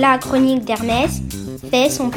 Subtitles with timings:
[0.00, 1.20] la chronique d'Hermès
[1.70, 2.08] fait son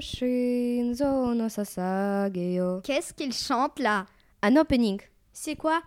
[0.00, 2.80] shinzo no sasageyo.
[2.82, 4.06] Qu'est-ce qu'il chante là?
[4.42, 5.00] Un opening.
[5.38, 5.82] C'est quoi?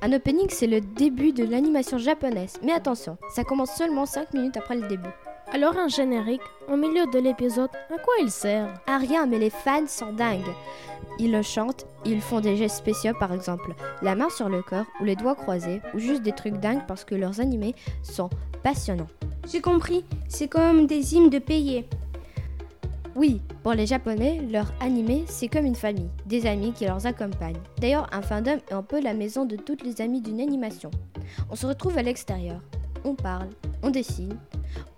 [0.00, 2.54] Un opening, c'est le début de l'animation japonaise.
[2.62, 5.10] Mais attention, ça commence seulement 5 minutes après le début.
[5.52, 6.40] Alors un générique,
[6.72, 8.72] au milieu de l'épisode, à quoi il sert?
[8.86, 10.50] À rien, mais les fans sont dingues.
[11.18, 14.86] Ils le chantent, ils font des gestes spéciaux par exemple, la main sur le corps
[15.02, 18.30] ou les doigts croisés, ou juste des trucs dingues parce que leurs animés sont
[18.62, 19.10] passionnants.
[19.46, 21.86] J'ai compris, c'est comme des hymnes de payer.
[23.16, 27.60] Oui, pour les Japonais, leur animé, c'est comme une famille, des amis qui leur accompagnent.
[27.78, 30.90] D'ailleurs, un fandom est un peu la maison de toutes les amies d'une animation.
[31.48, 32.60] On se retrouve à l'extérieur,
[33.04, 33.50] on parle,
[33.84, 34.36] on dessine,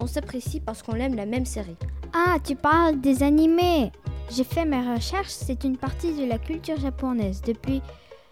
[0.01, 1.77] on s'apprécie parce qu'on aime la même série.
[2.15, 3.93] Ah, tu parles des animés
[4.31, 7.83] J'ai fait mes recherches, c'est une partie de la culture japonaise depuis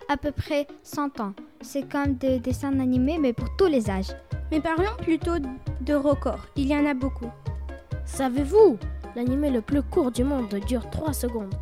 [0.09, 1.35] à peu près 100 ans.
[1.61, 4.15] C'est comme des dessins animés, mais pour tous les âges.
[4.51, 5.37] Mais parlons plutôt
[5.83, 6.47] de records.
[6.57, 7.31] Il y en a beaucoup.
[8.07, 8.79] Savez-vous
[9.17, 11.55] L'animé le plus court du monde dure 3 secondes.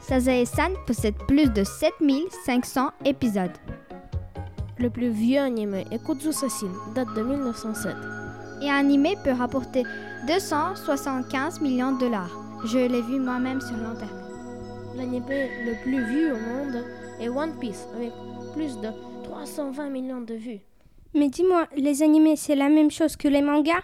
[0.00, 3.50] Sazae-san possède plus de 7500 épisodes.
[4.78, 7.94] Le plus vieux animé est Kuzusashin, date de 1907.
[8.62, 9.82] Et un animé peut rapporter
[10.26, 12.30] 275 millions de dollars.
[12.64, 14.14] Je l'ai vu moi-même sur l'internet.
[14.96, 16.84] L'animé le plus vu au monde
[17.20, 18.10] est One Piece, avec
[18.54, 18.88] plus de
[19.24, 20.60] 320 millions de vues.
[21.14, 23.82] Mais dis-moi, les animés, c'est la même chose que les mangas?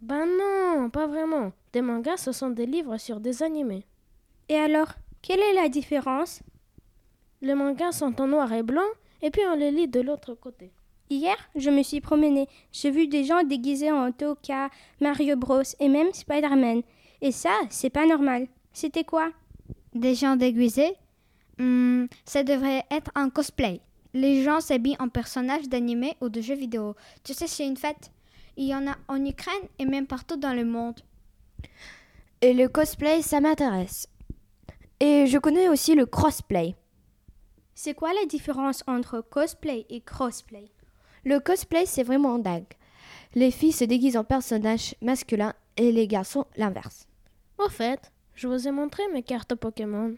[0.00, 1.52] Ben non, pas vraiment.
[1.72, 3.84] Des mangas, ce sont des livres sur des animés.
[4.48, 4.92] Et alors,
[5.22, 6.42] quelle est la différence?
[7.40, 8.86] Les mangas sont en noir et blanc,
[9.22, 10.72] et puis on les lit de l'autre côté.
[11.08, 12.48] Hier, je me suis promenée.
[12.72, 14.70] J'ai vu des gens déguisés en Toka,
[15.00, 16.82] Mario Bros et même Spider-Man.
[17.22, 18.48] Et ça, c'est pas normal.
[18.72, 19.30] C'était quoi?
[19.94, 20.94] Des gens déguisés?
[21.58, 23.80] Hmm, Ça devrait être un cosplay.
[24.14, 26.94] Les gens s'habillent en personnages d'animé ou de jeux vidéo.
[27.22, 28.10] Tu sais, c'est une fête.
[28.56, 31.00] Il y en a en Ukraine et même partout dans le monde.
[32.40, 34.08] Et le cosplay, ça m'intéresse.
[35.00, 36.74] Et je connais aussi le crossplay.
[37.74, 40.70] C'est quoi la différence entre cosplay et crossplay?
[41.24, 42.64] Le cosplay, c'est vraiment dingue.
[43.34, 47.06] Les filles se déguisent en personnages masculins et les garçons l'inverse.
[47.58, 50.14] Au fait, je vous ai montré mes cartes Pokémon.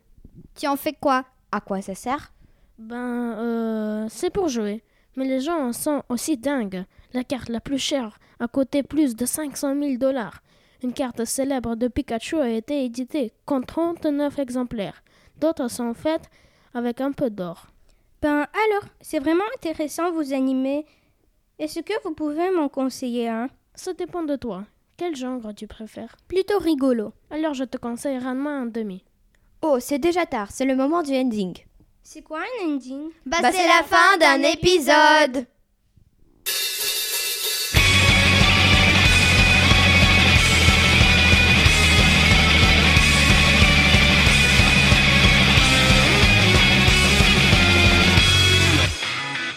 [0.55, 1.25] Tu en fais quoi?
[1.51, 2.33] À quoi ça sert?
[2.79, 4.85] Ben, euh, c'est pour jouer.
[5.19, 6.85] Mais les gens en sont aussi dingues.
[7.13, 10.43] La carte la plus chère a coûté plus de 500 000 dollars.
[10.81, 15.03] Une carte célèbre de Pikachu a été éditée qu'en 39 exemplaires.
[15.41, 16.31] D'autres sont faites
[16.73, 17.67] avec un peu d'or.
[18.23, 20.87] Ben alors, c'est vraiment intéressant vos animés.
[21.59, 23.49] Est-ce que vous pouvez m'en conseiller un?
[23.75, 24.67] Ça dépend de toi.
[24.97, 26.15] Quel genre tu préfères?
[26.29, 27.13] Plutôt rigolo.
[27.33, 29.03] Alors je te conseille Ranma un demi.
[29.63, 31.59] Oh, c'est déjà tard, c'est le moment du ending.
[32.03, 35.47] C'est quoi un ending Bah, Bah, c'est la fin d'un épisode